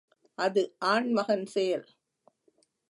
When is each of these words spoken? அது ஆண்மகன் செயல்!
அது 0.37 0.61
ஆண்மகன் 0.83 1.45
செயல்! 1.45 1.87